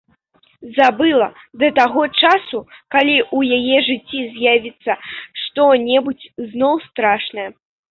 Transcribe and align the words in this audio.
Забыла 0.77 1.27
да 1.65 1.69
таго 1.81 2.03
часу, 2.21 2.63
калі 2.97 3.15
ў 3.37 3.61
яе 3.61 3.77
жыцці 3.91 4.19
з'явіцца 4.33 4.91
што-небудзь 5.47 6.31
зноў 6.53 6.87
страшнае. 6.93 7.51